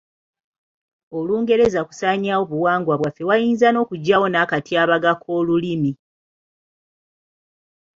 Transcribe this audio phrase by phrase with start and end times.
[1.17, 5.91] Olungereza kusaanyaawo obuwangwa bwaffe wayinza n'okujjawo n'akatyabaga k'olulimi.